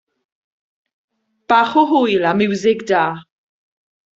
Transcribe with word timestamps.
Bach 1.47 1.71
o 1.81 1.83
hwyl 1.91 2.23
a 2.31 2.33
miwsig 2.39 2.79
da. 2.89 3.03